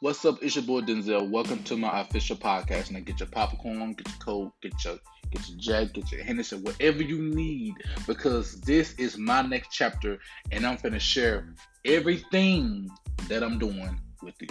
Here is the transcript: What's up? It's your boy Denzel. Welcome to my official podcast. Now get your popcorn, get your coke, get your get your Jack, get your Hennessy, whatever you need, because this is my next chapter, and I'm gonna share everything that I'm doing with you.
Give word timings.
What's 0.00 0.24
up? 0.24 0.38
It's 0.42 0.54
your 0.54 0.64
boy 0.64 0.82
Denzel. 0.82 1.28
Welcome 1.28 1.64
to 1.64 1.76
my 1.76 2.02
official 2.02 2.36
podcast. 2.36 2.92
Now 2.92 3.00
get 3.00 3.18
your 3.18 3.28
popcorn, 3.30 3.94
get 3.94 4.06
your 4.06 4.18
coke, 4.20 4.54
get 4.62 4.84
your 4.84 4.96
get 5.32 5.48
your 5.48 5.58
Jack, 5.58 5.92
get 5.92 6.12
your 6.12 6.22
Hennessy, 6.22 6.54
whatever 6.54 7.02
you 7.02 7.20
need, 7.20 7.74
because 8.06 8.60
this 8.60 8.92
is 8.92 9.18
my 9.18 9.42
next 9.42 9.70
chapter, 9.72 10.20
and 10.52 10.64
I'm 10.64 10.76
gonna 10.76 11.00
share 11.00 11.52
everything 11.84 12.88
that 13.28 13.42
I'm 13.42 13.58
doing 13.58 14.00
with 14.22 14.36
you. 14.40 14.46